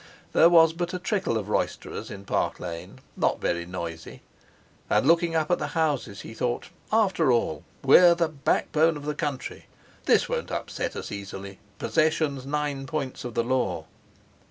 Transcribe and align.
There 0.33 0.49
was 0.49 0.73
but 0.73 0.95
a 0.95 0.97
trickle 0.99 1.37
of 1.37 1.47
roysterers 1.47 2.09
in 2.09 2.25
Park 2.25 2.59
Lane, 2.59 3.01
not 3.15 3.39
very 3.39 3.67
noisy. 3.67 4.23
And 4.89 5.05
looking 5.05 5.35
up 5.35 5.51
at 5.51 5.59
the 5.59 5.67
houses 5.77 6.21
he 6.21 6.33
thought: 6.33 6.69
"After 6.91 7.31
all, 7.31 7.63
we're 7.83 8.15
the 8.15 8.27
backbone 8.27 8.97
of 8.97 9.05
the 9.05 9.13
country. 9.13 9.67
They 10.05 10.17
won't 10.27 10.49
upset 10.49 10.95
us 10.95 11.11
easily. 11.11 11.59
Possession's 11.77 12.47
nine 12.47 12.87
points 12.87 13.23
of 13.23 13.35
the 13.35 13.43
law." 13.43 13.85